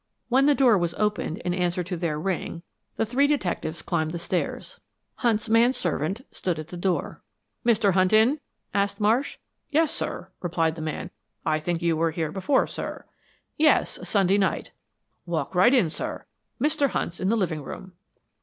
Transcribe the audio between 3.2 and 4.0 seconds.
detectives